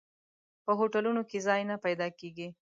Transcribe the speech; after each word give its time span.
په 0.65 0.71
هوټلونو 0.79 1.21
کې 1.29 1.37
ځای 1.47 1.61
نه 1.69 1.75
پیدا 1.85 2.07
کېږي. 2.19 2.47